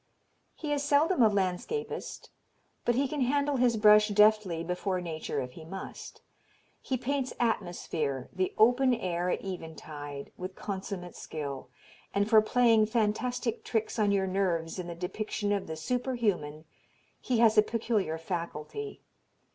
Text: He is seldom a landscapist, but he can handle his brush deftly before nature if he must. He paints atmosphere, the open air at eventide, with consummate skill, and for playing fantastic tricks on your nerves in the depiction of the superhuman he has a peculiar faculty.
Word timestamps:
He 0.55 0.73
is 0.73 0.81
seldom 0.81 1.21
a 1.21 1.29
landscapist, 1.29 2.29
but 2.85 2.95
he 2.95 3.07
can 3.07 3.21
handle 3.21 3.57
his 3.57 3.77
brush 3.77 4.07
deftly 4.07 4.63
before 4.63 4.99
nature 4.99 5.39
if 5.41 5.51
he 5.51 5.63
must. 5.63 6.23
He 6.81 6.97
paints 6.97 7.35
atmosphere, 7.39 8.27
the 8.33 8.51
open 8.57 8.95
air 8.95 9.29
at 9.29 9.45
eventide, 9.45 10.31
with 10.37 10.55
consummate 10.55 11.15
skill, 11.15 11.69
and 12.15 12.27
for 12.27 12.41
playing 12.41 12.87
fantastic 12.87 13.63
tricks 13.63 13.99
on 13.99 14.11
your 14.11 14.25
nerves 14.25 14.79
in 14.79 14.87
the 14.87 14.95
depiction 14.95 15.51
of 15.51 15.67
the 15.67 15.75
superhuman 15.75 16.65
he 17.19 17.37
has 17.37 17.55
a 17.55 17.61
peculiar 17.61 18.17
faculty. 18.17 19.03